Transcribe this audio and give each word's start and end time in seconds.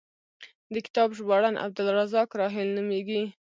د 0.73 0.75
کتاب 0.85 1.09
ژباړن 1.17 1.55
عبدالرزاق 1.65 2.29
راحل 2.41 2.67
نومېږي. 2.77 3.23